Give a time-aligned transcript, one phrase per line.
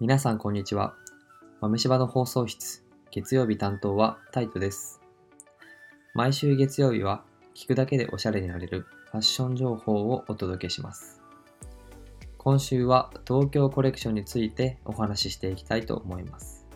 [0.00, 0.94] 皆さんこんにちは。
[1.60, 4.98] 豆柴の放送室、月曜日担当はタイトです。
[6.14, 7.22] 毎週月曜日は
[7.54, 11.20] 聞くだけでおしゃれになれるファッション情報をお届けします。
[12.38, 16.66] 今週は東京コレクションについてお話ししていきたいと思います。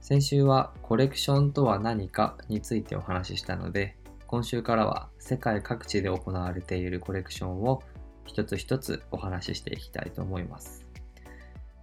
[0.00, 7.84] 先週はコレクションとは何かについてお話ししたので、今週からは世界各地で行われているコレクションを
[8.24, 10.83] 一つ一つお話ししていきたいと思います。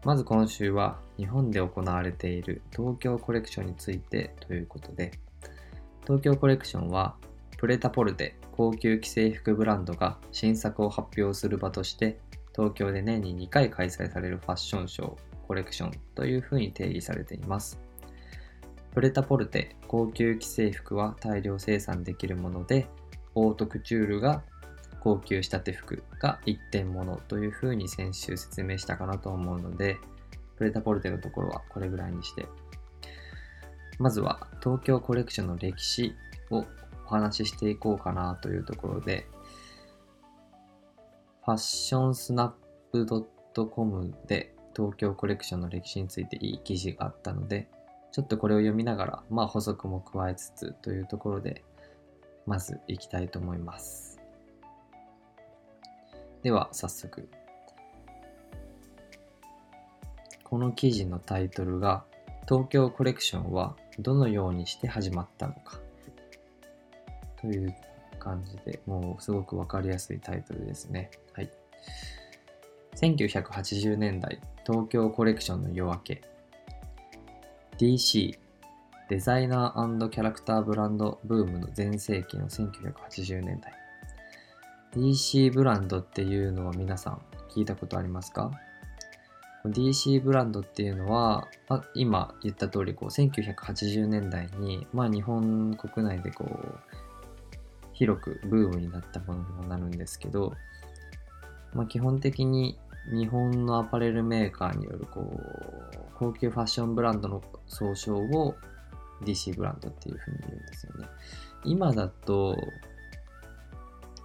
[0.04, 5.12] まず今週は日本で行われている東京コレクションについてということで、
[6.04, 7.16] 東京コレクションは
[7.58, 12.20] プレタポルテ高級既製服ブランドが新作を発表する場として
[12.56, 15.16] 東京で年に2回開催されるファッションショー
[15.48, 17.80] コレクションというふうに定義されています。
[18.94, 22.88] プレタポルテ高級既製服は大量生産できるもので、
[23.36, 24.44] オートクチュールが
[25.02, 29.98] 高級仕立て服が一点物というふうに先週説明したかなと思うので、
[30.58, 32.46] プレタポルテのところはこれぐらいにして、
[33.98, 36.14] まずは東京コレクションの歴史
[36.52, 36.66] を
[37.08, 39.28] お話ししていこうかなというところで、
[41.46, 43.26] ファッションスナップ
[43.70, 47.68] .com で東京コレクションの歴史についていい記事があったので、
[48.12, 51.64] ちょっとこれを読みながら、まあ補足も加えつつというところで、
[52.46, 54.11] まずいきたいと思います。
[56.44, 57.30] では早速。
[60.44, 62.04] この記事のタイトルが、
[62.48, 65.80] 東京コレクションはどのようにして始まったのか。
[67.40, 67.76] という
[68.20, 71.12] 感じで、もうすごくわかりやすいタイトルですね。
[71.34, 71.52] はい。
[72.96, 76.22] 1980年代、東京コレクションの夜明け。
[77.78, 78.38] DC
[79.10, 83.81] デザイナーキャラクターブランドブームの全盛期の1980年代
[84.96, 88.52] DC ブランドっていうのは皆さん聞いたことありますか
[89.66, 96.80] ？DC ブランドっていうのは、あ、今言った通りこう1980年代に、まあ、日本国内でこう
[97.94, 100.54] 広くブームになったものにもなるんですけど、
[101.74, 102.78] まあ、基本的に
[103.14, 108.56] 日本のアパレルメーカーによるこう高級ファッションブランドの総称を
[109.24, 111.08] DC ブランドっていうふうに言うんですよね。
[111.64, 112.58] 今だと、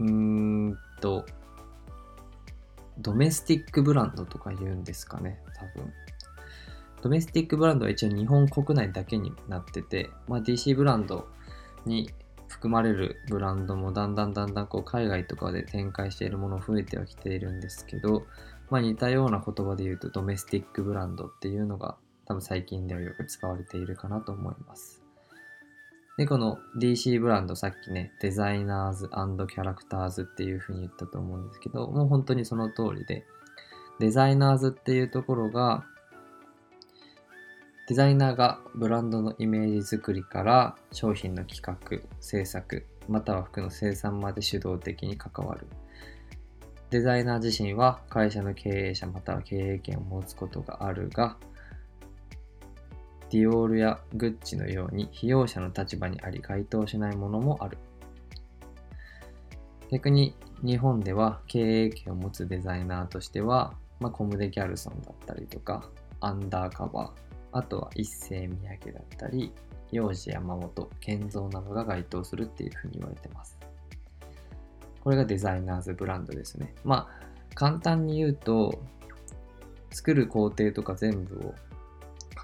[0.00, 1.24] うーんと、
[2.98, 5.92] ドメスティックブランドとか言うんですかね、多分。
[7.02, 11.28] ドメスティックブランドは一応日本国内だけになってて、まあ、DC ブランド
[11.84, 12.10] に
[12.48, 18.26] 含まれるブランドもだんだんだんだんこう海外とかで展開しているもの増えてはきているんですけど、
[18.70, 24.95] まあ、似たような言葉で言うとドメスティックブランドっていうのが多分最近ではよく使われているかなと思います。
[26.16, 33.26] で、この DC ブランドさっきね、デザイナーズキャラクターズっていう風に言ったと思うんですけど、もう本当にその通りで、
[33.98, 35.84] デザイナーズっていうところが、
[37.88, 45.66] デザイナーがブランドのイメージ作りから商品の企画、制作、または服の生産まで主導的に関わる。
[46.88, 51.36] デザイナー自身は会社の経営者または経営権を持つことがあるが、
[53.30, 57.78] ディオールやグッチのように費用者の立場にあり該当しないものもある。
[59.90, 65.88] 逆に日本では経営権を持つデザイナーとしては、まあ、コムデ・ギャルソンだったりとか、
[66.20, 69.52] アンダーカバー、あとは一世三宅だったり、
[69.92, 73.58] 幼児山本、健三などが該当するっていうふうに言われてます。
[75.02, 76.74] これがデザイナーズブランドですね。
[76.84, 78.82] まあ、簡単に言うと、
[79.90, 81.54] 作る工程とか全部を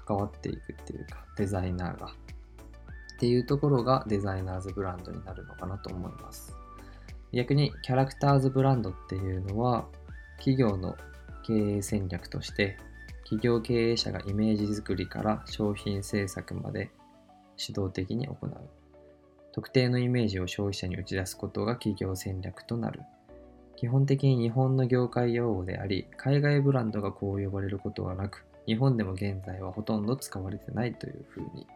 [0.05, 2.07] 関わっていくっていうか、デザイナーが。
[2.07, 2.09] っ
[3.19, 6.55] ていうところがデザイナーズブランドになるのかなと思います。
[7.31, 9.87] 逆に、キャラクターズブランドっていうのは、
[10.37, 10.97] 企業の
[11.45, 12.77] 経営戦略として、
[13.23, 16.91] 企業経営者がイメージ作りから商品制作まで
[17.57, 18.69] 主導的に行う。
[19.53, 23.01] 特定のイメージを消費者に打ち出すことが企業戦略となる。
[23.75, 31.67] 基本的に日本の業界用語であり、海外ブランドがこう呼ばれることはなく、日本でも現在はほとんど使われてないというふうに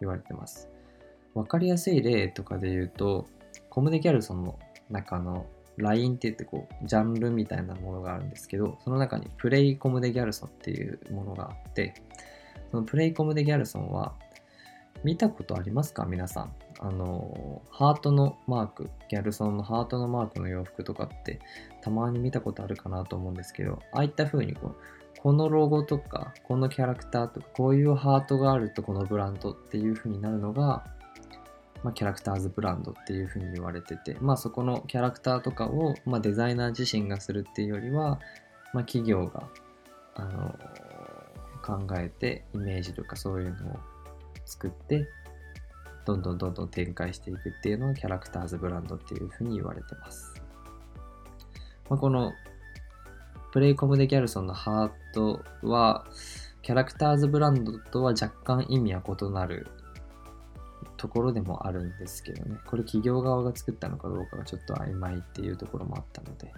[0.00, 0.68] 言われてます。
[1.34, 3.26] わかりやすい例とかで言うと、
[3.68, 4.58] コムデ・ギャルソンの
[4.90, 5.46] 中の
[5.76, 11.94] LINE って言ってこう、ジャンルみたいなものがあるんですけど、その中にプレイコムデ・ギャルソンっていうものがあって、
[12.70, 14.14] そのプレイコムデ・ギャルソンは
[15.02, 16.04] 見たことありますか？
[16.04, 16.52] 皆さん。
[16.82, 21.38] あの、ハートのマーク、ギャルソンのハートのマークの洋服とかって
[21.82, 24.76] たまに見たことあるかなと思うんですけど、ああいった風にこう、
[25.20, 30.86] このロゴとか、このキャラクターとか、こういうハートがあるとこのブランドっていう風になるのが、
[31.82, 38.20] まあ、キャラクターズブランドっていう風に言われてて、まあそこのキャラクターとかを、まあ、デザイナー自身がするっていうよりは、
[38.72, 39.48] まあ企業が、
[40.14, 40.58] あの、
[41.62, 43.76] 考えてイメージとかそういうのを
[44.46, 45.06] 作って
[46.04, 50.34] どんどんどんどん展開していくっていうのがキャラクターズブランドっていうふうに言われてます。
[51.88, 52.32] まあ、この
[53.52, 56.06] プレイコムデギャルソンのハートは
[56.62, 59.66] キャラクターズブランドとは若干意味は異なる
[60.96, 62.58] ところでもあるんですけどね。
[62.66, 66.52] これ企業側が作ったのかどうかがちょっと曖昧っていうところもあったので。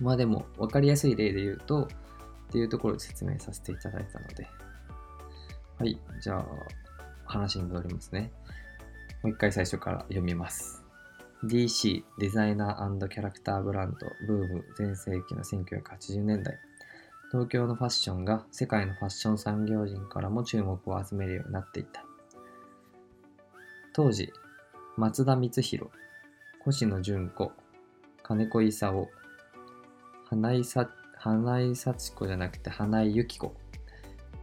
[0.00, 1.86] まあでも分かりやすい例で言うとっ
[2.50, 4.46] ていうところで説明させていただいたので。
[5.78, 6.46] はい、じゃあ
[7.24, 8.30] 話に戻りますね。
[9.22, 10.84] もう一回最初から読みます。
[11.44, 16.58] DC デザイナーキャラクターブランドブーム全盛期の1980年代
[17.30, 22.04] 東京のファッションが世界のファッション産業人からも注目を集めるようになっていた
[23.92, 24.32] 当時
[24.96, 25.90] 松田光弘
[26.64, 27.52] 星野純子
[28.22, 29.08] 金子勲
[30.30, 30.62] 花井
[31.18, 33.54] 花井幸子じゃなくて花井由紀子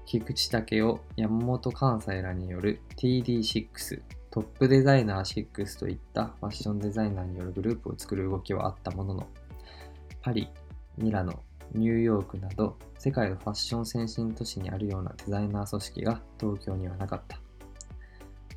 [0.05, 9.27] 菊池武雄山本関西らによる TD6 トップデザイナー6といったファッションデザイナーによるグループを作る動きはあったものの
[10.21, 10.49] パリ、
[10.97, 11.41] ミラノ、
[11.73, 17.39] ニューヨークなど世界のファッション先進都市にあるようなデザイナー組織が東京にはなかった。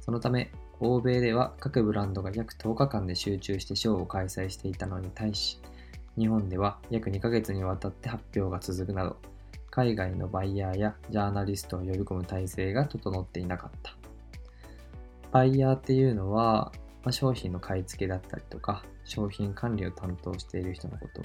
[0.05, 0.51] そのため
[0.81, 5.59] 欧米では各ブランドが約10日間で集中してショーを開催していたのに対し
[6.19, 9.17] 日本では約2ヶ月にわたって発表が続くなど
[9.75, 13.97] 海外のバイヤーやジャーナリストを呼び込む体制が整っていなかった。
[15.33, 16.71] バイヤーっていうのは、
[17.03, 21.25] まあ、商品の買い付けだったりとか商品管理を担当している人のことを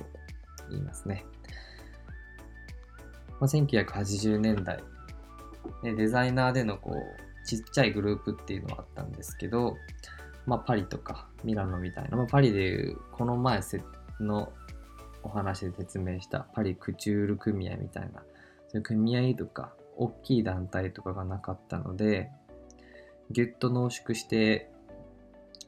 [0.71, 1.25] 言いますね、
[3.39, 4.79] まあ、1980年代
[5.83, 9.77] デザイナーでのこうちっちゃいグループっていうのはあったんですけど、
[10.47, 13.61] まあ、パリとかミラノみたいな、まあ、パリでいうこの前
[14.19, 14.51] の
[15.21, 18.23] お話で説明したパリクチュール組合みたいな
[18.83, 22.29] 組合とか大きい団体とかがなかったので
[23.31, 24.69] ぎゅっと濃縮して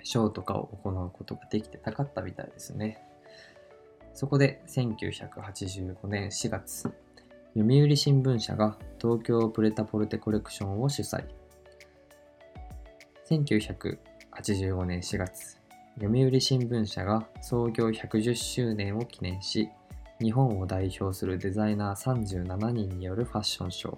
[0.03, 3.03] ショーとかを行うことができてなかったみたいですね。
[4.13, 6.92] そこで1985年4月、
[7.56, 11.25] 読売新聞社が東京プレタポルテコレクションを主催。
[13.30, 15.59] 1985年4月、
[16.00, 19.69] 読売新聞社が創業110周年を記念し、
[20.21, 23.97] 日本を代表するデザイナー37人によるファッションショー、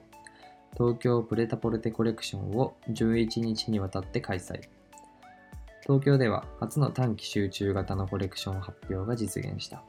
[0.77, 4.61] 東京プレタポルテコレクションを11日にわたって開催。
[5.81, 9.83] 東京では初の短期集中型のコレクション発表が実現した。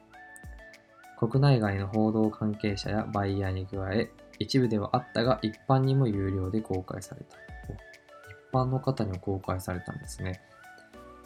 [1.17, 4.11] 国内外の報道関係者やバイヤーに加え、
[4.41, 7.37] 一部ではあったが一般にも有料で公開された。
[7.37, 10.41] 一般の方にも公開されたんですね。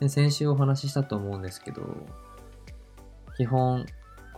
[0.01, 1.83] で先週お話ししたと思うんですけど、
[3.39, 3.87] 基本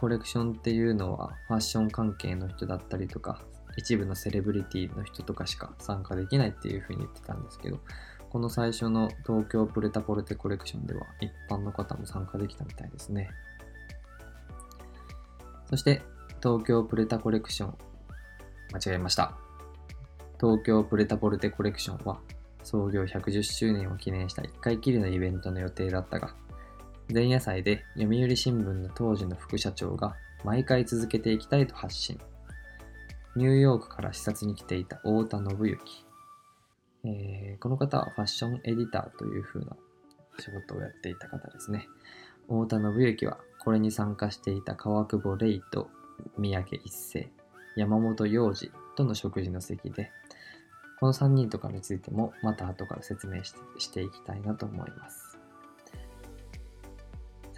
[0.01, 3.43] コレクションっていうのはファッション関係の人だったりとか、
[3.77, 7.79] 一部のセレブリティの人とかしか参加できないっていうふうに言ってたんですけど、
[8.31, 13.29] この最初の東京プレタポルテコレクションでは一般の方も参加できたみたいですね。
[15.69, 16.01] そして
[16.43, 17.75] 東京プレタコレクション、
[18.73, 19.37] 間違えました。
[20.41, 22.21] 東京プレタポルテコレクションは
[22.63, 26.35] 創業110周年を記念した1回きりのイベントの予定だったが、
[27.13, 32.21] 前夜祭で読売新聞の当時の副社長が毎回続けていきたいと発信。
[33.35, 36.07] ニューヨークから視察に来ていた太田信之。
[37.05, 39.77] えーこの方はファッションエディターという風な
[40.39, 41.89] 仕事をやっていた方ですね。
[42.47, 45.91] 太田信之はこれに参加していた川久保玲と
[46.39, 47.29] 三宅一生、
[47.77, 50.11] 山本洋二との食事の席で、
[51.01, 55.30] この3人とかについてもまた後から説明してしていきたいなと思います。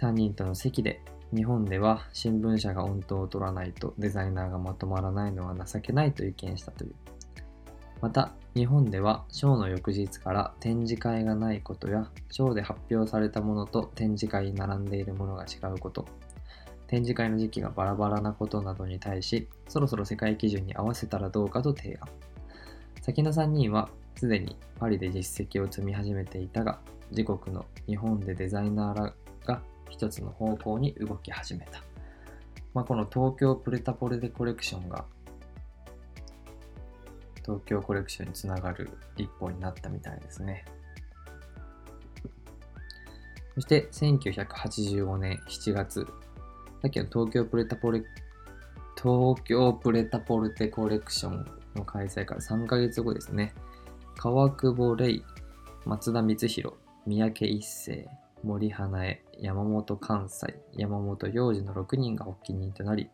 [0.03, 0.99] 3人との席で
[1.33, 6.93] 日本では新聞社が音頭を取らないとデザイナーがまとまらないのは情けないと意見したという。
[8.01, 16.05] また、日本ではショーの翌日から展示会がないことや、ショーで発表されたものと展示会に並んでいるものが違うこと、
[16.87, 22.09] 展示会の時期がバラバラなことなどに対し、そろそろ世界基準に合わせたらどうかと提案。
[23.01, 26.79] 先の3人はすでにパリで実績を積み始めていたが、
[27.11, 29.13] 自国の日本でデザイナーら
[29.93, 31.83] 一つの方向に動き始めた。
[32.73, 35.05] まあ、この東京プレタポレテコレクションが
[37.45, 40.65] 東京コレクションにつながる一歩になったみたいですね。
[43.53, 46.07] そして1985年7月、
[46.81, 48.03] さっきの東京プレタポレ、
[48.95, 51.45] 東京プレタポルテコレクション
[51.75, 53.53] の開催から3ヶ月後ですね。
[54.15, 55.21] 川久保玲、
[55.85, 58.07] 松田光弘、三宅一生、
[58.43, 63.09] 森花江、山本関西、山本洋二の6人が発起人となり、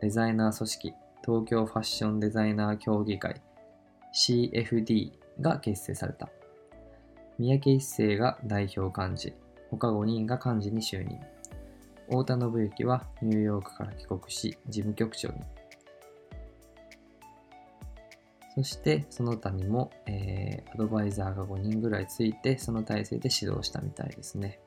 [0.00, 0.94] デザイナー組織
[1.24, 3.40] 東京ファッションデザイナー協議会
[4.14, 6.28] CFD が結成された。
[7.38, 9.34] 三宅一生が代表幹事、
[9.70, 11.18] 他5人が幹事に就任。
[12.08, 15.34] 太田信之はニューヨークから帰国し、事務局長に。
[18.54, 24.58] そしてその他にも、えー、アドバイザーが5人ぐらいついて、その体制で指導したみたいですね。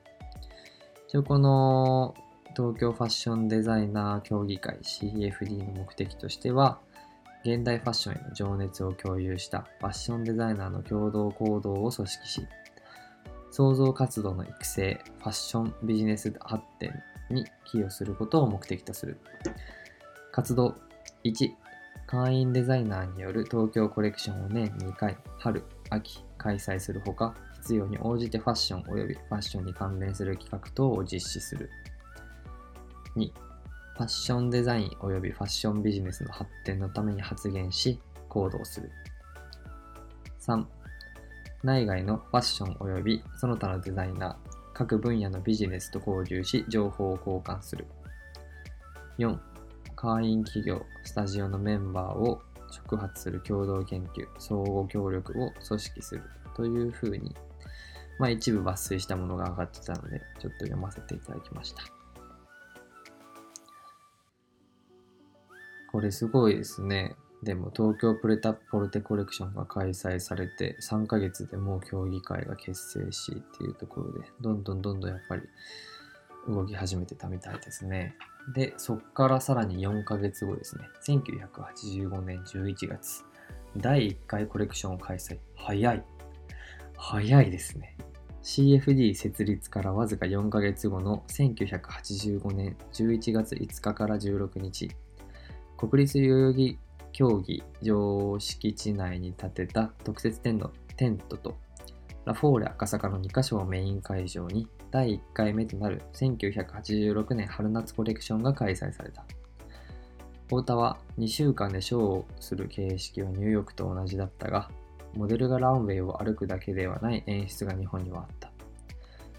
[1.12, 2.14] 一応この
[2.56, 6.78] 東京ファッションデザイナー協議会 CFD の目的としては、
[7.44, 12.46] 現代ファッションへの情熱を共有したファッションデザイナーの共同行動を組織し、
[13.50, 16.94] 創造活動の育成、ファッションビジネス発展
[17.28, 19.18] に寄与することを目的とする。
[20.30, 20.74] 活動
[21.24, 21.50] 1、
[22.06, 31.70] 会員デザイナーによる東京コレクションを年2回、春、秋、開催するほか、必要に応じてファッション及びファッションに関連する企画等を実施する。
[33.14, 33.30] 2、
[33.96, 38.90] ファッションデザイン及びファッションビジネスの発展のために発言し、行動する。
[40.40, 40.64] 3、
[41.62, 44.36] 内外のファッション及びその他のデザイナー、
[44.74, 47.86] 各分野のビジネスと交流し、情報を交換する。
[49.18, 49.38] 4、
[49.94, 52.42] 会員企業、スタジオのメンバーを
[52.72, 56.22] 触発する共同研究、相互協力を組織する
[56.56, 57.34] というふうに、
[58.18, 61.82] まあ一部抜粋したものが上がってたので、ちょっと読ませていただきました。
[65.90, 67.16] これすごいですね。
[67.42, 75.42] でも東京プレタポルテコレクションが開催されて3ヶ月でもう協議会が結成しっていうところでどんどんどんどんやっぱり
[76.48, 78.16] 動き始めてたみたいですね。
[78.54, 80.84] で、そっからさらに4ヶ月後ですね。
[81.06, 83.24] 1985年11月。
[83.76, 85.38] 第1回コレクションを開催。
[85.56, 86.04] 早い。
[87.04, 87.96] 早いですね。
[88.44, 94.88] CFD 設立からわずか4ヶ月後の1985年11月5日から16日、
[95.76, 96.78] 国立代々木
[97.12, 101.56] 競技場敷地内に建てた特設テントテントと
[102.24, 109.26] ラフォーレ赤坂の2カ所をメイン会場に第1回目となる1986年春夏コレクションが開催された。
[110.44, 114.70] 太田は2週間でショーをする形式はニューヨークと同じだったが、
[115.14, 118.50] モデルがランウェイを歩くだけではない演出が日本にはあった。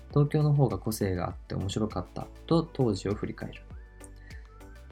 [0.10, 3.62] 東京の方が個性があって面白かったと当時を振り返る。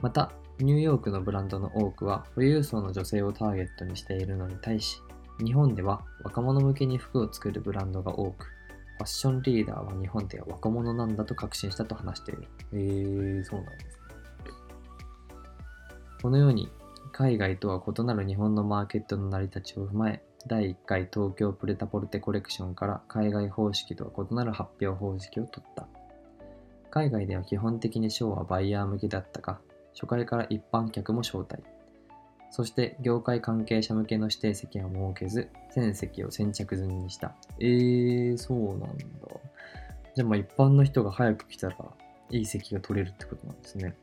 [0.00, 5.00] また、ニューヨークのブランドの多くは富裕層の女性をターゲットにしているのに対し、
[5.44, 12.48] 日本では若者向けに服を作るブランドが多く、ファッションリーダーは日本では若者なんだと確信したと話している。
[12.72, 14.02] えー、そうなんですね。
[16.22, 16.68] このように、
[17.12, 25.86] 海外とは異なる日本のマーケットの成り立ちを踏まえ、第1回東京プレタポルテコレクションから海外方式とは異なる発表方式を取った。
[26.90, 29.58] 海外では基本的にショーはバイヤー向けだったが、
[29.94, 31.62] 初回から一般客も招待。
[32.50, 37.34] そして業界関係者向けの指定席は設けず、全席を先着済みにした。
[37.60, 38.86] えー、そうなんだ。
[40.14, 41.76] じゃあまあ一般の人が早く来たら
[42.30, 43.94] いい席が取れるってことなんですね。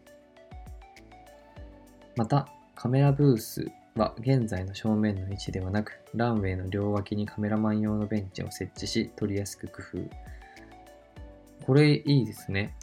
[2.15, 11.65] また、カメラブースは現在の正面の位置ではなく、ランウェイの両脇にカメラマン用のベンチを設置し、取りやすく工夫。
[11.65, 12.73] これいいですね。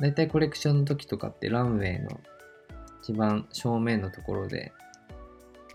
[0.00, 2.18] だいたいコレクションの時とかってランウェイの
[3.02, 4.72] 一番正面のところで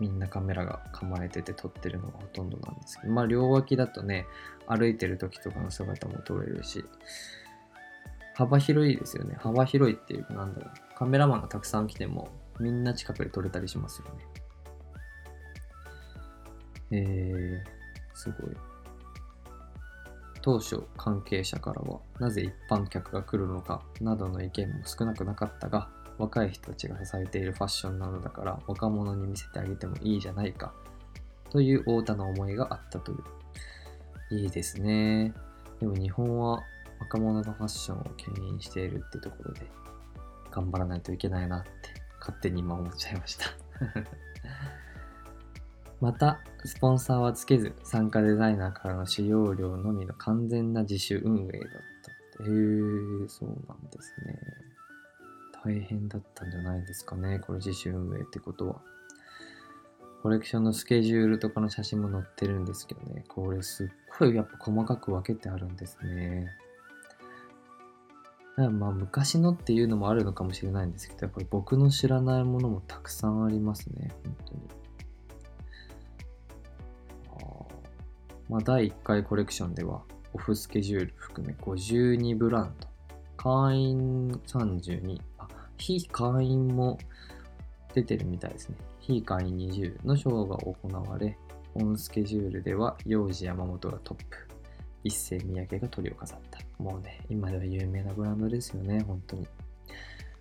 [0.00, 4.26] みんなカメラが構えてて撮ってるのがほとんどなんですけど、まあ両脇だとね、
[4.66, 6.84] 歩いてる時とかの姿も撮れるし、
[8.34, 9.36] 幅広いですよね。
[9.38, 10.98] 幅広いっていうかなんだろう。
[10.98, 12.28] カメラマンがたくさん来ても
[12.58, 14.37] みんな近くで撮れたりしますよね。
[16.90, 18.56] えー、すごい。
[20.40, 30.72] 当初関係者からはなぜ一般客が来るのかなどの意見も少なくなかったが若い人たちが支えているファッションなのだから若者に見せてあげてもいいじゃないか
[31.50, 33.18] という太田の思いがあったという。
[34.30, 35.32] いいですね。
[35.80, 36.62] でも日本は
[37.00, 39.62] 若者のファッションを牽引しているってところで
[40.50, 41.70] 頑張らないといけないなって
[42.20, 43.46] 勝手に今思っちゃいました
[46.00, 51.70] また、スポンサーはつけず参加デザイナーからの使用料のみの完全な自主運営だっ
[52.36, 54.38] たへえー、そうなんですね。
[55.64, 58.80] 大変だったんじゃないですかね、これ自主運営ってことは。
[60.22, 63.88] コレクションのスケジュールとかの写真も載ってるんですけどね、これすっ
[64.18, 66.48] ごいやっぱ細かく分けてあるんですね。
[68.56, 74.77] まあ昔のっていうのもあるのかもしれないんですけど、やっぱり僕の知らないものもたくさんありますね、本当に。
[78.48, 80.02] まあ、第1回コレクションでは、
[80.32, 82.88] オフスケジュール含め52ブランド、
[83.36, 86.98] 会員32あ、非会員も
[87.94, 88.76] 出てるみたいですね。
[89.00, 91.36] 非会員20のショーが行われ、
[91.74, 94.24] オンスケジュールでは、幼児山本がトップ、
[95.04, 96.58] 一世三宅が鳥を飾った。
[96.82, 99.46] もうね、今では有名なブランドですよね、本当に。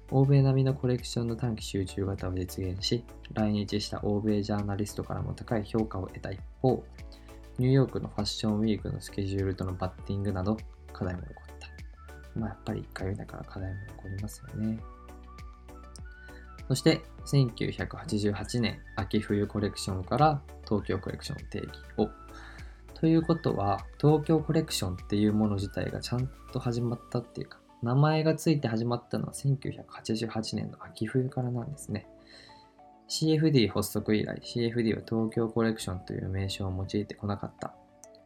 [0.10, 6.84] 欧米並みのコレクションの短期集中型を実現し、来日した欧米ジャーナリストからも高い評価を得た一方、
[7.58, 10.58] ニューヨークのファッションウィークのスケジュールとのバッティングなど
[10.94, 12.40] 課題も起こった。
[12.40, 14.80] まあやっぱり1回目だから課題も起こりますよね。
[16.68, 22.10] そして1988年秋冬コレクションから東京コレクション定義を。
[22.94, 32.08] ということは東京コレクションっていうもの自体がちゃんと始まったっていうか名前がついて始まったのは1988年の秋冬からなんですね。
[33.10, 37.74] CFD 発足以来 CFD は東京コレクションという名称を用いてこなかった。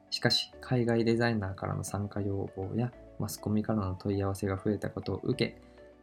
[0.09, 5.61] しかし海外デザイナーからの参加要望やマスコミからの問い合わせが増えたことを受け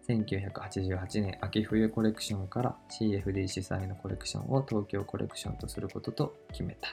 [0.08, 6.88] 1988年秋冬コレクションから CFD 主催のコレクションを東京コレクションとすることと決めた。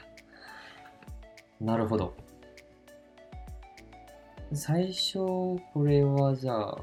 [1.58, 2.14] なるほど。
[4.52, 5.18] 最初、
[5.72, 6.78] これはじゃあ、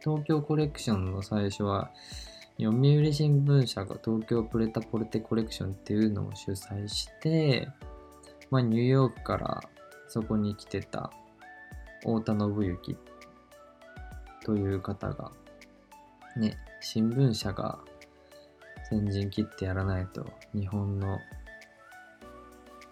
[0.00, 1.90] 東京コレクションの最初は、
[2.62, 7.68] 読売新聞社が東京プレタポルテコレクションっていうのを主催して、
[8.50, 9.62] まあ、ニューヨークから
[10.08, 11.10] そこに来てた
[12.00, 12.98] 太田信之
[14.44, 15.32] という方が、
[16.36, 17.78] ね、新聞社が
[18.90, 21.18] 先陣切ってやらないと日本の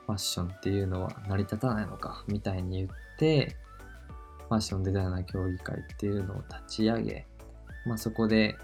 [0.06, 3.54] ファッションっていうのは成り立たないのかみたいに言って
[4.48, 7.26] ファッションデザイナー協議会っていうのを立ち上げ、
[7.84, 8.56] まあ、そこで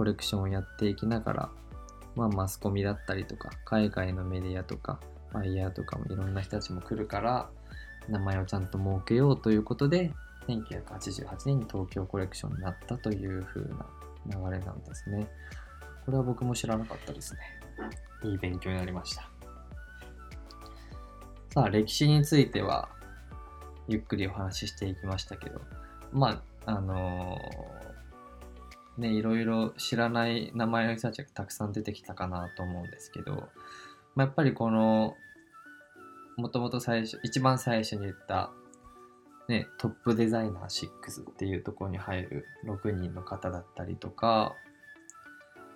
[0.00, 1.50] コレクションをやっていきながら、
[2.16, 4.98] まあ、マスコミだったりとか海外のメディアとか
[5.30, 7.50] バイヤーとかもいろんな人たちも来るから
[8.08, 10.10] 名前をちゃんと設けようということで
[10.48, 13.84] 1988年に東京コレクションになったという風な
[14.26, 15.28] 流れなんですね。
[16.06, 17.40] これは僕も知らなかったですね。
[18.24, 19.28] いい勉強になりました。
[21.52, 22.88] さあ、歴史については、
[23.86, 25.60] ゆっくりお話ししていきましたけど、
[26.10, 27.89] まあ、あのー、
[29.00, 33.48] ね、いろいろ知らない名前の人たちがたくさん出てきたかなと思うんですけど、
[34.14, 35.16] まあ、やっぱりこの、
[36.36, 38.52] もともと最初、一番最初に言った
[39.50, 44.54] ね、トップデザイナー6っていうところに入る6人の方だったりとか、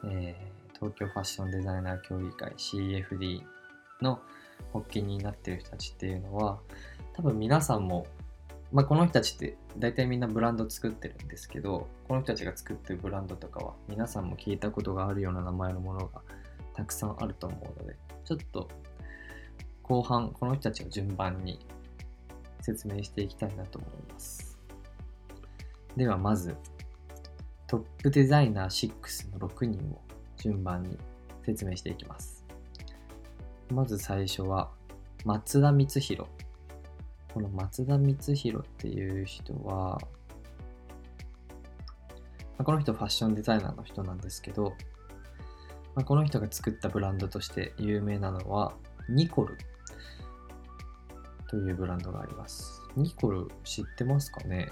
[0.04, 3.42] えー、東京ファッションデザイナー協議会 CFD
[4.00, 4.20] の
[4.72, 6.60] 発起人になってる人たちっていうのは
[7.14, 8.06] 多分皆さんも、
[8.74, 16.20] まあ、この人たちって大体みんなブランド作ってるんですけどこの人たちが作ってるブランドとかは皆さんも聞いたことがあるような名前のものが
[16.74, 18.68] たくさんあると思うのでちょっと
[19.84, 21.64] 後半この人たちを順番に
[22.64, 24.58] 説明していきたいなと思います。
[25.96, 26.56] ではまず、
[27.66, 30.00] トップデザイナー6の6人を
[30.38, 30.98] 順番に
[31.44, 32.42] 説明していきます。
[33.70, 34.70] まず最初は、
[35.24, 36.28] 松田光弘。
[37.34, 39.98] この松田光弘っていう人は、
[42.56, 44.74] この人ファッションデザイナーの人なんですけど、
[45.96, 48.74] まあ、この人が作ったブランドとして有名なのは、
[49.08, 49.58] ニコル
[51.48, 52.80] というブランドがあります。
[52.94, 54.70] ニコル知ってますかね？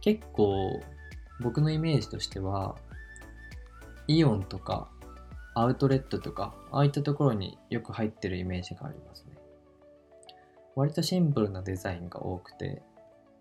[0.00, 0.80] 結構
[1.40, 2.76] 僕のイメージとしては
[4.06, 4.88] イオンとか
[5.56, 9.35] アウトレットとかああいったところによく入ってるイメージがありますね。
[10.76, 12.82] 割とシンプルなデザインが多くて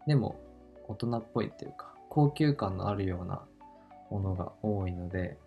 [0.08, 0.39] でも
[0.88, 3.43] 大人っぽいっていうか高級感のあるような
[4.10, 5.38] ものが多いので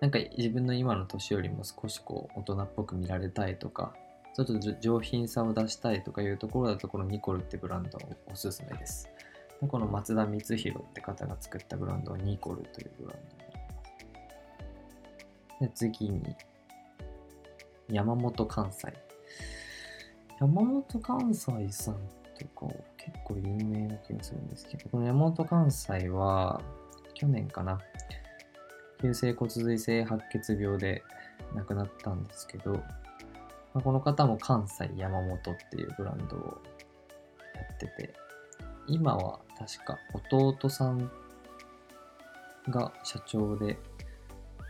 [0.00, 3.94] なんか自分の今の年よりも少しこう大人っぽく見られたいとか
[4.34, 9.08] ちょっと上品さを出したいとかいうところだと、このニコルってブランドおすすめです。
[9.60, 13.18] でこの松田光弘って方が作ったブランドはニコルというブラン
[15.60, 15.66] ド。
[15.66, 16.34] で次に、
[17.88, 18.92] 山本関西。
[20.40, 21.94] 山本関西さん
[22.38, 26.60] とか結構有名な気がするんですけど、この山本関西は
[27.14, 27.78] 去年かな、
[29.00, 31.02] 急性骨髄性白血病で
[31.54, 32.80] 亡くなったんですけど、ま
[33.74, 36.62] あ、この方も関西山本っていうブランドを
[37.54, 38.14] やってて、
[38.86, 39.98] 今は確か
[40.30, 41.10] 弟さん
[42.68, 43.78] が社長で、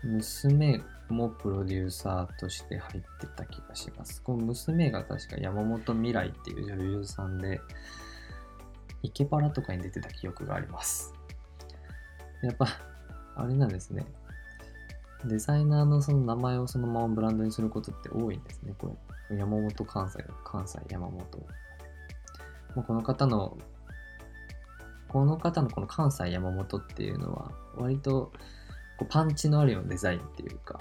[0.03, 4.23] 娘もプロデューサーとして入ってた気がします。
[4.23, 7.61] この娘が確か山本未来っていう女優さんで、
[9.03, 11.13] イケパラとかに出てた記憶があります。
[12.43, 12.67] やっぱ、
[13.37, 14.07] あれなんですね。
[15.25, 18.75] デザイナーのその名前をそのままブランドにすることって多いんですね。
[18.79, 18.95] こ
[19.31, 21.47] れ山本関西、関西山本。
[22.75, 23.57] まこの方の
[25.09, 28.33] この方のこの関西山本っていうのは、割と
[28.97, 30.81] こうパンチのあるようなデザインっていうか、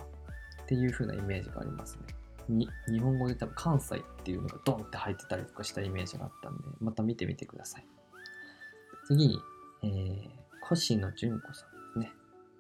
[0.62, 2.02] っていう風なイメージがありますね。
[2.50, 7.88] に日本語で多分関西っていうのがドンって入ってたりとかしたイメージがあったんで、また見てみてください。
[9.08, 9.40] 次に、
[9.84, 12.12] えー、越野純子さんですね。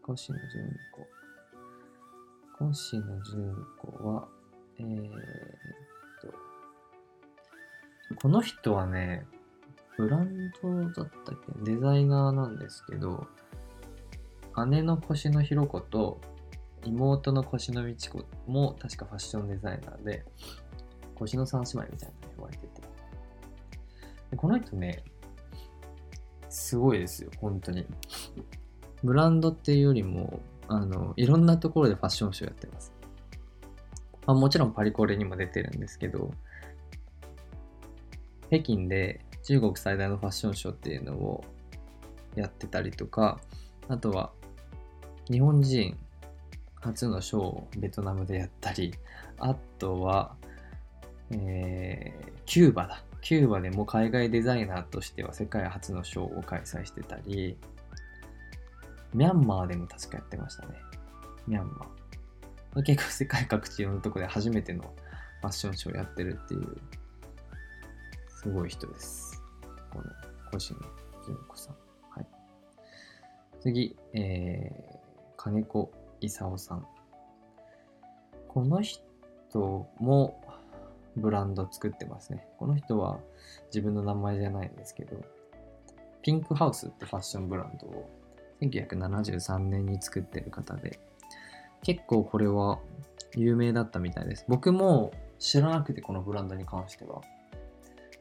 [0.09, 2.71] 越野純子。
[2.71, 4.27] 越野純子は、
[4.79, 5.11] えー、っ
[6.21, 6.33] と、
[8.21, 9.25] この人はね、
[9.97, 11.71] ブランドだったっけ？
[11.71, 13.27] デザイナーなんですけど、
[14.67, 16.21] 姉の腰のひろ子と
[16.85, 20.25] 妹の腰のみち子も確かファッションデザイナーで、
[21.15, 22.81] 腰の三姉妹みたいなの呼ばれてて。
[24.31, 25.03] でこの人ね、
[26.49, 27.85] すごいですよ、本当に。
[29.03, 32.93] ブランドっていうよりも、あの、いろんなところでファッションショーやってます。
[34.25, 36.31] まあ、もちろんパリコレにも出てるんですけど、
[38.49, 41.43] 北京で中国最大のファッションショーっていうのを
[42.35, 43.39] やってたりとか、
[43.89, 44.31] あとは
[45.29, 45.97] 日本人
[46.81, 48.93] 初のショーをベトナムでやったり、
[49.39, 50.35] あとは、
[51.31, 53.03] えー、キューバだ。
[53.21, 57.57] キューバでも海外デザイナーとしては世界初のショーを開催してたり、
[59.13, 60.75] ミャンマーでも確かやってましたね。
[61.47, 62.83] ミャンマー。
[62.83, 64.81] 結構世界各地のとこで初めての
[65.41, 66.77] ファッションショーをやってるっていう、
[68.41, 69.41] すごい人です。
[69.91, 70.05] この、
[70.51, 70.79] 星野
[71.25, 71.75] 純子さん。
[72.09, 72.27] はい。
[73.61, 75.02] 次、えー、
[75.43, 76.87] 金子勲さん。
[78.47, 79.01] この人
[79.99, 80.41] も
[81.17, 82.47] ブランド作ってますね。
[82.57, 83.19] この人は
[83.65, 85.17] 自分の名前じゃないんですけど、
[86.21, 88.09] ピンクハウスってファッションブランドを
[88.61, 91.01] 1973年に作ってる方で、
[91.81, 92.79] 結構これは
[93.35, 94.45] 有名だったみたいです。
[94.47, 97.15] 僕も知らなくてこのブランドに関しては。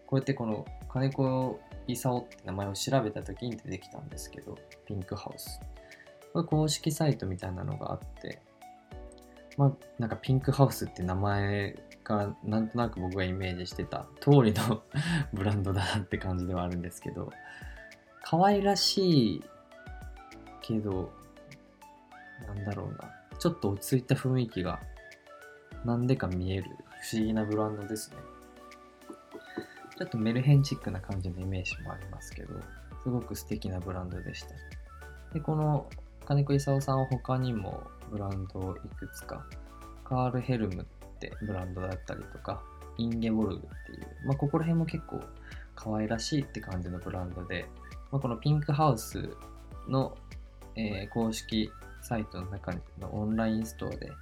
[0.07, 5.61] こうやってこの金子勲って名前を調べた時に出てきたんですけど、ピンクハウス。
[5.61, 5.72] これ
[6.33, 8.40] 公式サイトみたいなのがあって、
[9.57, 14.83] まあ、なんかピンクハウスって名前からなんとなく僕がイメージしてた通りの
[15.33, 17.31] ブランドだなって感じではあるんですけど、
[18.25, 19.45] 可愛らしい
[20.62, 21.12] けど、
[22.47, 24.81] なんだろうな、ちょっと落ち着いた雰囲気が
[25.85, 26.64] なんでか見える
[27.01, 28.16] 不思議なブランドですね。
[29.99, 32.55] ちょっとメルヘンチックな感じのイメージもありますけど、
[33.03, 34.55] すごく素敵なブランドでした。
[35.33, 35.88] で、この
[36.27, 39.45] 金子勲さんは他にもブランドをいくつか、
[40.05, 42.63] カールヘルムってブランドだったりとか、
[42.99, 45.21] インゲボルグっていう、まあ、ここら辺も結構
[45.75, 47.67] 可愛らしいって感じのブランドで、
[48.11, 49.31] まあ、このピンクハウス
[49.89, 50.17] の、
[50.77, 51.71] えー、公式
[52.03, 54.13] サイトの中のオンラインストアで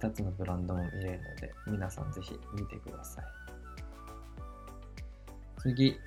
[0.00, 3.24] 2つのブランドも見れるので、皆さんぜひ見てください。
[5.60, 5.98] 次。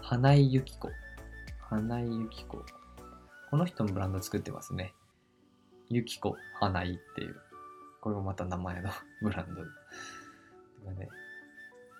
[0.00, 0.88] 花井由紀子。
[1.70, 2.64] 花井由紀子。
[3.50, 4.94] この人もブランド作ってますね。
[5.90, 7.36] ゆきこ花井っていう。
[8.00, 8.88] これもまた名前の
[9.20, 9.60] ブランド。
[9.60, 9.66] と
[10.86, 11.10] かね。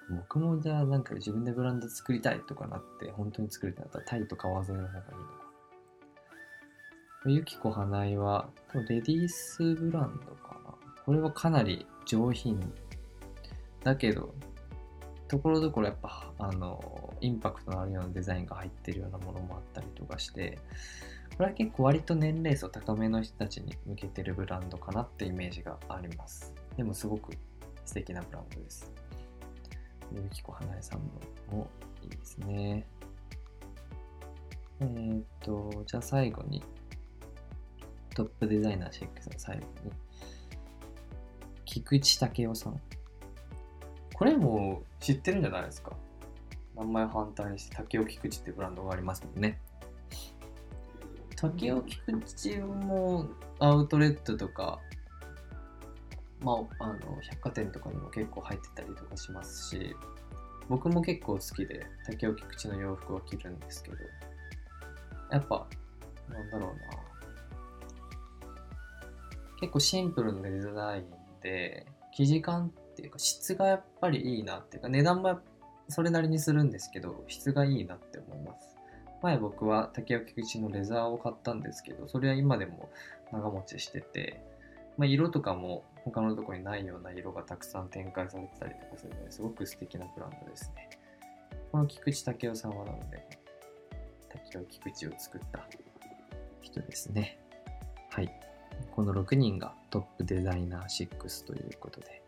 [0.09, 5.53] 僕もじゃあなんか自分でブランド作りたいとかなって本当に作りたいんだったらタイと川沿いの方がいいのか。
[7.27, 10.75] ゆきこ花井はレディースブランドかな。
[11.05, 12.59] これはかなり上品
[13.85, 14.35] だけど
[15.29, 20.59] ところどころやっぱあのインパクトのあるようなデザインが入ってるようなものもあったりとかして
[21.37, 26.53] これは結構割と年齢層高めの人たちに向けてるブランドかなってイメージがあります。
[26.77, 27.33] でもすごく
[27.85, 28.91] 素敵なブランドです。
[30.13, 31.01] ゆきこ花江さん
[31.51, 31.69] のも
[32.03, 32.85] いいですね。
[34.81, 36.63] えー、っとじゃあ最後に
[38.15, 39.93] トップデザイナー6の最後に
[41.65, 42.81] 菊池武雄さん。
[44.15, 45.93] これも知ってるんじゃないですか？
[46.79, 49.61] 名前反対にして竹尾菊池ってブランドがありますもんね。
[51.37, 54.81] 竹尾菊池もアウトレットとか
[56.43, 59.97] まあ、あの百貨店とかにも結構入ってたりとかしますし
[60.69, 63.97] 僕も結構好きで竹尾菊池の洋服を着るんですけど
[65.33, 65.67] やっぱ
[66.29, 66.75] なんだろうな。
[69.61, 71.05] 結構シンプルなデザイン
[71.43, 75.41] で生地感っていうか質がやっぱりいいなっていうか値段も
[75.89, 78.77] それなりにするんですけど質がいいなって思います。
[79.23, 82.89] 前僕は竹脇口のレザーを買ったんですけどそれは今でも
[83.33, 84.41] 長持ちしてて、
[84.97, 90.91] まあ、色とかも他のとこにないような色がたくさん展開されてたりとかするのですごく素敵なブランドですね。
[91.73, 93.27] この菊池武雄さんはなので
[94.29, 95.67] 竹尾菊池を作った
[96.63, 97.39] 人ですね。
[98.11, 98.33] はい。
[98.95, 102.28] この6人がトップデザイナー6ということで。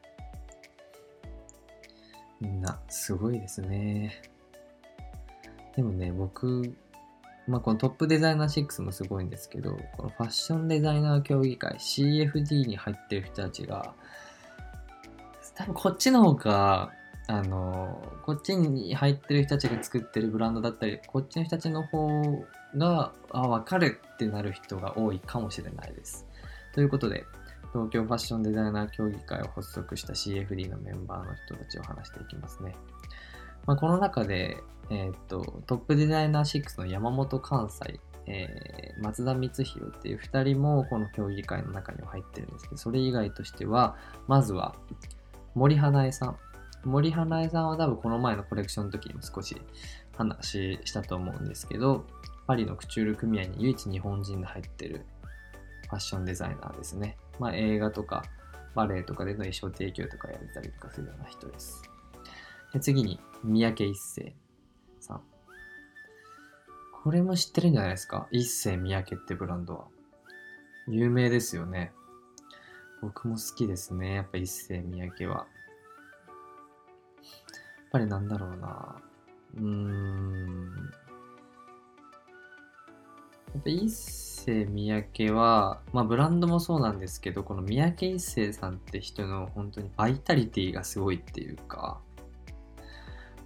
[2.40, 4.22] なすごいですね。
[5.76, 6.74] でもね、僕、
[7.46, 13.94] まあ、このトップデザイナー6もすごいんですけど、このファッションデザイナー協議会 CFD に入ってる人たちが、
[15.54, 16.92] 多分こっちの方が、
[17.26, 22.44] あの、こっちに入ってる人たちが作ってるブランドだったり、こっちの人たちの方
[22.76, 26.26] が、あ、わかるってなる人が多いかもしれないです。
[26.72, 27.24] ということで、
[27.72, 32.74] 東京ファッションデザイナー協議会を発足した CFD のメンバーの人たちを話していきますね。
[33.66, 34.56] まあ、この中で、
[34.90, 44.74] えー、っと、トップデザイナー6の山本関西、えー、松田光弘っていう2人もこの協議会の中には入ってるんですけど、それ以外としては、まずは
[45.54, 46.36] 森花江さん。
[46.84, 49.60] 森花江さんは多分この前のコレクションの時にも少し
[50.16, 52.04] 話したと思うんですけど、
[52.46, 55.04] パリのクチュール組合に唯一日本人で入ってる
[55.90, 57.18] ファッションデザイナーですね。
[57.38, 58.24] まあ映画とか
[58.74, 61.82] バレエとかでの衣装提供とかやれたりとかするような人です。
[62.72, 64.32] で次に、三宅一生
[65.00, 65.22] さん。
[67.02, 68.28] これも知ってるんじゃないですか？
[68.30, 69.88] 一世三宅ってブランドは。
[70.86, 71.92] 有名ですよね。
[73.02, 74.14] 僕も好きですね。
[74.14, 75.34] やっぱ一世三宅は。
[75.36, 75.46] やっ
[77.90, 79.02] ぱりなんだろうな。
[79.56, 80.92] うーん。
[83.54, 92.00] やっぱ一世三宅は、まあブランドもそうなんですけど、この三宅一生さんって人の本当にバイタリティがすごいっていうか、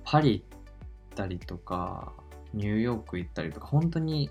[0.04, 2.12] パリ行ったりとか、
[2.52, 4.30] ニューヨーク行ったりとか、本当に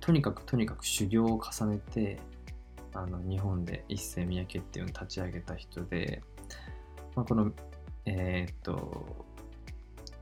[0.00, 2.18] とにかくとにかく修行を重ねて、
[2.94, 6.22] あの日本で一世三宅っていうのを立ち上げた人で、
[7.14, 7.52] まあ、この、
[8.06, 9.26] えー、っと、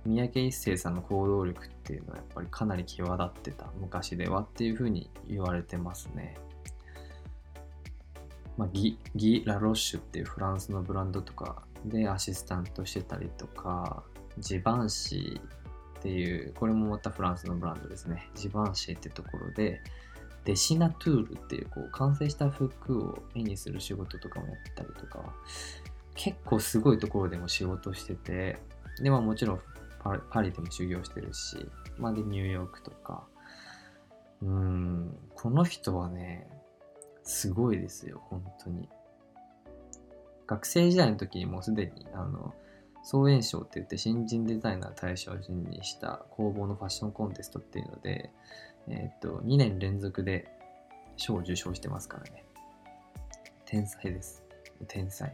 [0.04, 6.37] 三宅一生さんの行動力っていうのはやっぱりかなり際立ってた昔ではっていうふうに言われてますね。
[8.56, 14.02] まあ、ギギ・ラロッシュっていうフランスのブランドとかでアシスタントしてたりとか
[14.38, 15.40] ジバンシー
[15.98, 19.80] っていうこれもまたフランスのブランドですねジバンシーってところで
[20.44, 25.32] dessinateur っていうこう完成した服を絵にする仕事とかもやったりとか
[26.14, 28.58] 結構すごいところでも仕事してて
[29.00, 29.61] でまあもちろん
[30.31, 31.68] パリでも修行してるし、
[31.99, 33.27] まあ、でニューヨークとか。
[34.40, 36.49] うんこの人はね
[37.25, 38.88] すごいですよ本当に。
[40.47, 42.55] 学生時代の時にもうすでにあの
[43.03, 48.31] 総演賞って言って新人デザイナー大賞を順にした工房のファッションコンテストっていうので、
[48.88, 50.49] えっ、と2年連続で
[51.16, 52.44] 賞を受賞してますからね。
[53.66, 54.42] 天才です。
[54.87, 55.33] 天才。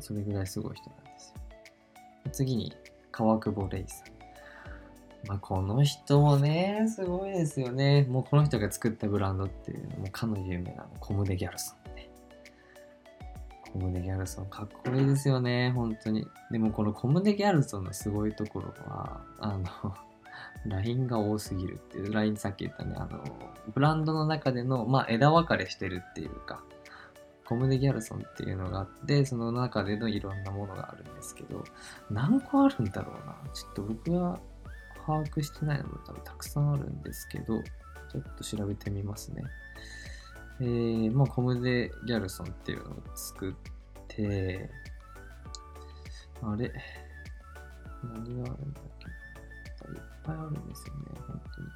[0.00, 2.32] それぐらいすごい人なんですよ。
[2.32, 2.74] 次に
[3.18, 5.26] 川久保レイさん。
[5.26, 8.06] まあ、この人もね、すごいですよね。
[8.08, 12.08] もうこの人が作ったブランドっていうのもかの有名なコムデ・ギャルソンね。
[13.72, 16.28] コムデ・ギャルソンかっこいいですよね、本当に。
[16.52, 19.64] でもこのコムデ・ギャルソンのすごいところは、あの、
[20.76, 23.24] LINE が多すぎるっていう、LINE さっき言ったね、あの、
[23.74, 26.62] ブランドの中での、まあ、枝分かれしてるっていうか、
[27.48, 31.64] コムデ・ギャルソンっていうのがあって、その中でのいろんなものがあるんですけど、
[32.10, 33.34] 何個あるんだろうな。
[33.54, 34.38] ちょっと僕は
[35.06, 37.62] 把握してないのも多分たくさんあるんですけど、
[38.12, 39.42] ちょっと調べてみますね。
[40.60, 43.54] えー、まあ、コムデ・ギャルソンっていうのを作っ
[44.08, 44.68] て、
[46.42, 46.70] あれ？
[48.02, 49.06] 何があるんだっけ
[49.90, 51.68] いっぱいあるんですよね、本当に。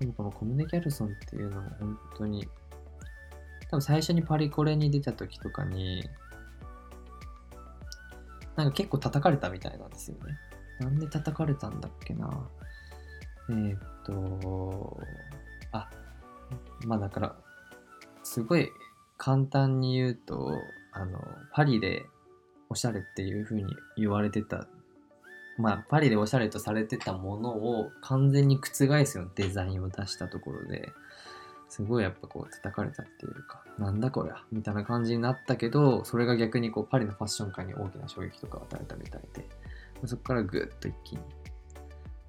[0.00, 2.48] でもこのコムデ・ギャルソンっていうのも本当に
[3.70, 6.08] 多分最初にパリコレに出た時とかに、
[8.56, 10.38] なんか結構叩かれたみたいなんですよね。
[10.80, 12.48] なんで叩かれたんだっけな。
[13.50, 14.98] えー、っと、
[15.72, 15.90] あ、
[16.86, 17.36] まあだから、
[18.22, 18.70] すごい
[19.18, 20.58] 簡単に言うと、
[20.92, 21.18] あの、
[21.52, 22.06] パリで
[22.68, 24.66] おしゃれっていう風に言われてた、
[25.58, 30.92] まあパリでおしゃれとされてたものを完全に覆すようなデザインを出したところで、
[31.68, 39.48] すごいやっぱこう叩かれたっていうか、なんだこりゃ、みたいな感じになったけど、それが逆にこうパリのファッション界に大きな衝撃とかを与えたみたいで、
[40.06, 41.22] そこからぐっと一気に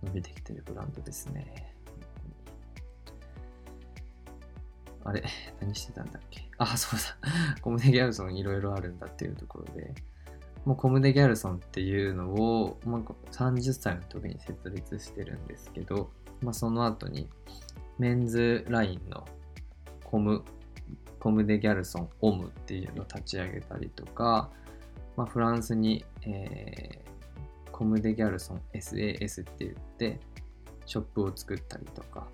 [0.04, 1.74] 伸びてきてるブランドですね。
[5.04, 5.24] あれ
[5.62, 6.50] 何してたんだっけ？
[6.58, 7.30] あ、そうだ。
[7.62, 9.94] コムデ・ギャルソンいろいろあるんだっていうところで、
[10.66, 16.10] もうコムデ・ギャルソンっていうのを、まあ、30歳の時に設立してるんですけど、
[16.42, 17.30] まあ、その後に
[17.98, 19.26] メンズラインの
[20.04, 20.44] コム、
[21.20, 24.50] コムデ・ギャルソン、オムっていうのを立ち上げたりとか、
[25.16, 30.20] まあ、フランスに、えー、コムデ・ギャルソン SAS って言って、
[30.86, 32.28] ショップを作ったりとか、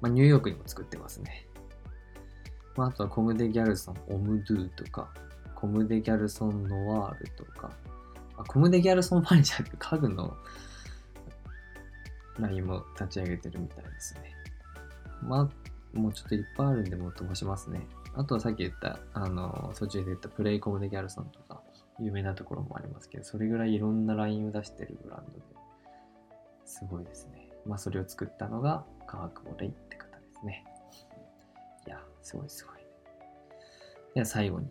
[0.00, 1.46] まあ、ニューヨークにも作ってますね。
[2.76, 5.12] まあ、あとはコムデ・ギャルソン、オムドゥとか、
[5.54, 7.70] コムデ・ギャルソン・ノワールとか、
[8.36, 10.36] あコムデ・ギャルソン・マネージャーって家具の
[12.38, 14.32] LINE も立ち上げてるみたいですね。
[15.22, 15.48] ま
[15.94, 17.86] あ、もうちょっといっぱいあるんで、もう飛ばしますね。
[18.14, 21.62] あとはさっき言った、あの、途中で言ったプレイコムデギャルソンとか、
[22.00, 25.40] 有名なところもありますけど、それぐらいいろんな LINE を出してるブランドで、
[26.64, 27.48] すごいですね。
[27.66, 30.64] まあ、それを作ったのが、川久保レイって方ですね。
[31.86, 32.74] いや、すごいすごい。
[34.14, 34.68] では最後に。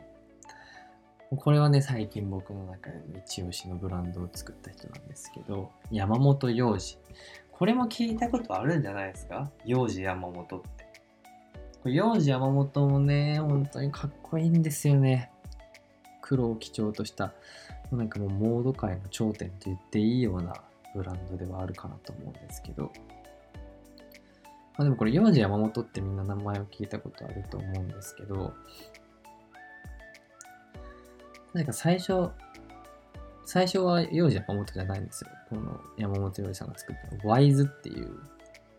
[1.37, 6.97] これはね、最近僕の中での一押しのブランドを作った人なんですけど、山本洋二。
[7.57, 9.49] これも聞いたことあるんじゃないですか？
[9.65, 10.83] 洋二山本って。
[11.85, 15.31] 幼児山本もね、本当にかっこいいんですよね。
[16.21, 17.33] 黒を基調とした、
[17.91, 20.53] なんかもうモード界の頂点と言っていいような
[20.95, 22.91] ブランドではあるかなと思うんですけど。
[24.75, 28.53] まあでもこれ、幼児山本ってみんな名前を聞いたことあると思うんですけど、
[31.53, 32.31] なんか最初、
[33.45, 35.29] 最初は幼児山本じゃないんですよ。
[35.49, 37.27] この山本洋二さんが作った。
[37.27, 38.19] ワイズっていう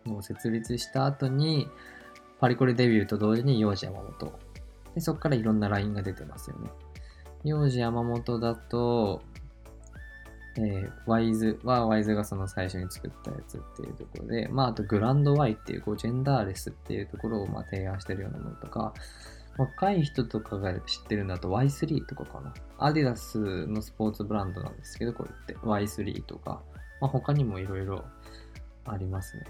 [0.07, 1.69] のを設立した後に、
[2.41, 4.33] パリコレデビューと同時に幼児山本。
[4.95, 6.71] で、そこからいろんなラインが出てますよね。
[7.45, 9.23] 幼児山本だと、
[10.57, 18.95] えー、ワイズはワイズがその最初に作ったやつっていうところで、まあ、あとグランドワイっていうこうジェンダーレスっていうところをまあ提案してるようなものとか、
[19.57, 22.53] 若い人とかが知ってるんだと Y3 とかかな。
[22.79, 26.63] アディダスのスポーツブランドなんですけど、これって Y3 とか、
[27.01, 28.05] まあ、他にもいろいろ
[28.85, 29.45] ありますね。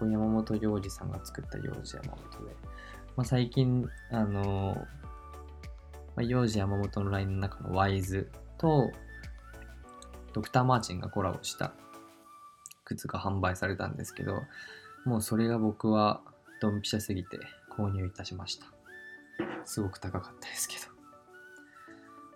[0.00, 2.56] 山本洋二さんが作った洋二山本で、
[3.16, 4.84] まあ、最近、あのー、ま
[6.18, 8.90] あ、洋二山本のラインの中のワイズと、
[10.32, 11.72] ドクター・マーチンがコラボした
[12.84, 14.42] 靴が販売されたんですけど、
[15.04, 16.20] もうそれが僕は
[16.60, 17.38] ドンピシャすぎて
[17.76, 18.66] 購入いたしました。
[19.64, 20.76] すごく高かったですけ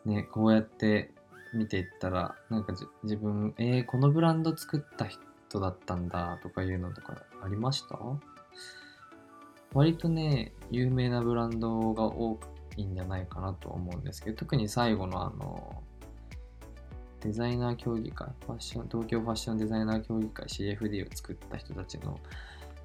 [0.04, 0.12] ど。
[0.12, 1.12] ね、こうやって
[1.52, 7.98] 見ていったら、なんか自分、えー、このブランド作った人だったんだとかいうのとかありました？
[9.72, 12.38] 割とね、有名なブランドが多
[12.76, 15.82] いんじゃないかなと思うんですけど、特に最後のあの、
[17.20, 22.18] デザイナー協議会、ファッション、東京ファッションデザイナー協議会 CFD を作った人たちの、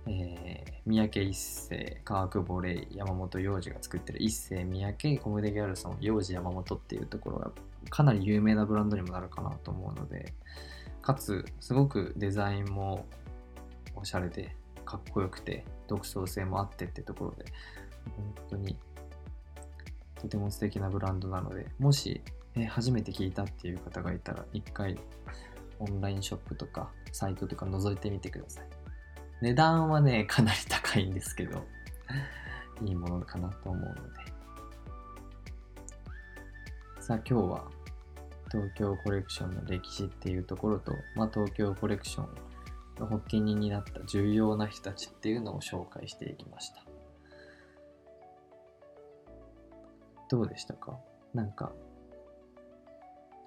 [0.08, 7.52] えー、三宅一世、川久保玲、山本洋二が作ってる一世、三宅、コムデギャルソン、洋二山本っていうところが
[7.90, 10.34] かなり有名なブランドにもなるかなと思うので、
[11.02, 13.06] かつ、すごくデザインも
[13.96, 17.46] おしゃれで、かっこよくて、独創性もあってってところで、
[18.16, 18.78] 本当に
[20.16, 22.22] とても素敵なブランドなので、もし、
[22.56, 24.98] え初めて聞いたっていう方がいたら、一回
[25.80, 28.81] オンラインショップとかサイトとか覗いてみてください。
[29.41, 31.63] 値段はね、かなり高いんですけど、
[32.86, 34.01] いいものかなと思うので。
[36.99, 37.63] さあ今日は
[38.51, 42.30] 東京コレクションの歴史っていうところと、まあ、東京コレクション
[42.99, 46.84] の発起人になった重要な人たちっていうのを紹介していきました。
[50.30, 50.99] どうでしたか？
[51.34, 51.71] なんか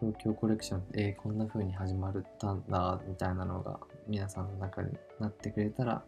[0.01, 4.91] 東京コレクションって、えー、こんな風に始まったんだ、みたいなのが皆さんの中に
[5.21, 6.03] なってくれたら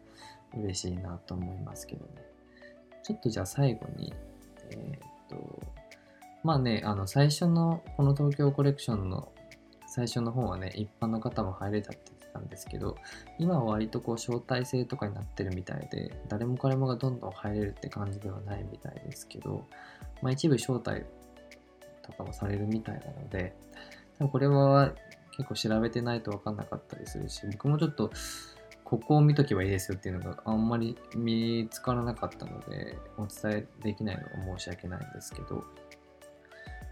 [0.54, 2.10] 嬉しいなと思いますけどね。
[3.02, 4.12] ちょっとじゃあ最後に、
[4.70, 5.60] えー、っと、
[6.42, 9.32] まあね、あの最初のこの東京コレクションの
[9.86, 12.96] 最初の方はね、一般の方も入れたって言ってたんですけど、
[13.38, 19.64] 今は割とこう招待制とかになってるみたいで、誰も彼もがどんどん入れるって感じではないみたいですけど、
[20.20, 21.04] まあ一部招待
[22.02, 23.54] とかもされるみたいなので、
[24.18, 24.92] 多分これは
[25.36, 28.10] 結構調べてないと分かんなかったりするし、僕もちょっと
[28.84, 35.64] ここを見とけばいいですよっていうのがあんまり見つからなかったので、お伝えできないのが申し訳ないんですけど、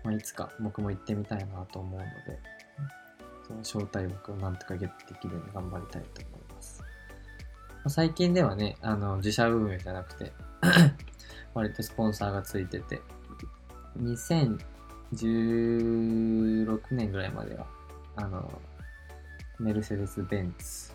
[0.03, 2.11] まあ、いつか僕も行ってみたいなと思うので、
[3.47, 6.81] その招待枠をなんとかゲットできるように頑張りたいと思います。
[6.81, 6.87] ま
[7.85, 10.33] あ、最近ではね、あの自社運営じゃなくて
[11.55, 13.01] 割とスポンサーがついてて、
[14.01, 14.59] 2016
[16.91, 17.67] 年ぐらいまでは、
[18.17, 18.61] あの、
[19.59, 20.93] メルセデス・ベンツ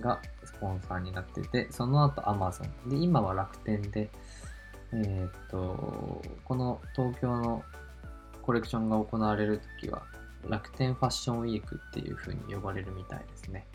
[0.00, 2.90] がスポンサーになってて、その後アマゾン。
[2.90, 4.10] で、今は楽天で、
[4.92, 7.62] えー、っと、この東京の
[8.42, 10.02] コレクションが行われるときは、
[10.48, 13.66] 楽天ファッションウィークっていう風に呼ばれるみたいですね。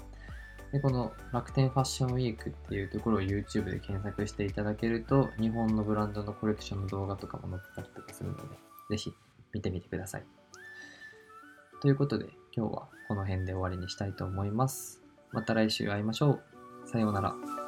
[0.71, 8.43] で、この楽天ファッションウィークっていうところを YouTube で検索していただけると、日本のブランドのコレクションの動画とかも載ってたりとかするので、
[8.89, 9.13] ぜひ
[9.53, 10.25] 見てみてください。
[11.79, 12.25] ということで、
[12.55, 15.01] 今日はこの辺で終わりにしたいと思います。
[15.31, 16.39] また来週会いましょ
[16.85, 16.87] う。
[16.87, 17.62] さようなら。